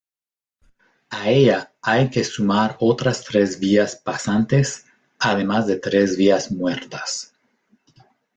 A 1.11 1.29
ella 1.29 1.71
hay 1.79 2.09
que 2.09 2.23
sumar 2.23 2.75
otras 2.79 3.23
tres 3.23 3.59
vías 3.59 3.95
pasantes 3.95 4.87
además 5.19 5.67
de 5.67 5.75
tres 5.75 6.17
vías 6.17 6.49
muertas. 6.51 7.35